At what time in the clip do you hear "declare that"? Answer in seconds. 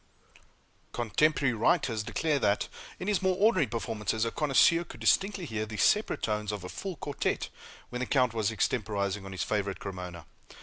2.01-2.69